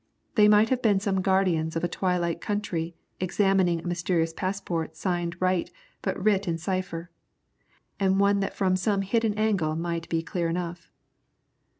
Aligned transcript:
They 0.33 0.47
might 0.47 0.69
have 0.69 0.81
been 0.81 0.99
some 0.99 1.21
guardians 1.21 1.75
of 1.75 1.83
a 1.83 1.87
twilight 1.87 2.41
country 2.41 2.95
examining 3.19 3.79
a 3.81 3.87
mysterious 3.87 4.33
passport 4.33 4.97
signed 4.97 5.35
right 5.39 5.69
but 6.01 6.17
writ 6.19 6.47
in 6.47 6.57
cipher, 6.57 7.11
and 7.99 8.19
one 8.19 8.39
that 8.39 8.55
from 8.55 8.75
some 8.75 9.03
hidden 9.03 9.35
angle 9.35 9.75
might 9.75 10.09
be 10.09 10.23
clear 10.23 10.49
enough. 10.49 10.89